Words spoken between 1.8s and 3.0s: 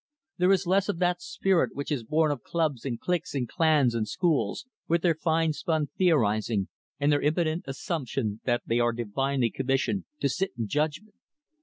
is born of clubs and